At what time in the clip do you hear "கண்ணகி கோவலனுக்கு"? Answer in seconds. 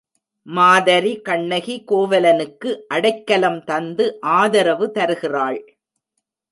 1.21-2.71